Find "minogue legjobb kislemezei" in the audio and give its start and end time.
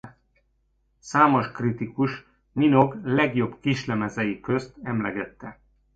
2.51-4.39